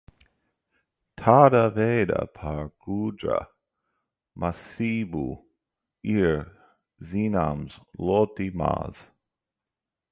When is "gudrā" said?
2.87-3.37